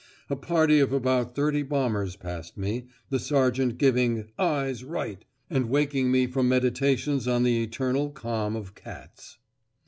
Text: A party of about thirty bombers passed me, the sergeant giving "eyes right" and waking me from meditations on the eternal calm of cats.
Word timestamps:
A 0.31 0.35
party 0.35 0.79
of 0.79 0.91
about 0.91 1.35
thirty 1.35 1.61
bombers 1.61 2.15
passed 2.15 2.57
me, 2.57 2.87
the 3.11 3.19
sergeant 3.19 3.77
giving 3.77 4.29
"eyes 4.39 4.83
right" 4.83 5.23
and 5.47 5.69
waking 5.69 6.09
me 6.11 6.25
from 6.25 6.49
meditations 6.49 7.27
on 7.27 7.43
the 7.43 7.61
eternal 7.61 8.09
calm 8.09 8.55
of 8.55 8.73
cats. 8.73 9.37